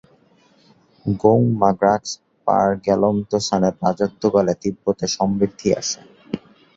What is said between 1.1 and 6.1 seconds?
গোং-মা-গ্রাগ্স-পা-র্গ্যাল-ম্ত্শানের রাজত্বকালে তিব্বতে সমৃদ্ধি আসে।